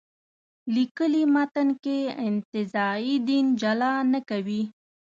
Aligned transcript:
لیکلي 0.75 1.23
متن 1.33 1.69
کې 1.83 1.97
انتزاعي 2.27 3.13
دین 3.27 3.45
جلا 3.61 3.93
نه 4.13 4.19
کوي. 4.29 4.61